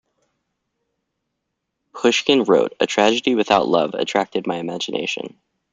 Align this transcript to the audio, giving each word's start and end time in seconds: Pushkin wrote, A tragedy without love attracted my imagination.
Pushkin 1.93 2.43
wrote, 2.45 2.73
A 2.79 2.87
tragedy 2.87 3.35
without 3.35 3.67
love 3.67 3.93
attracted 3.93 4.47
my 4.47 4.57
imagination. 4.57 5.39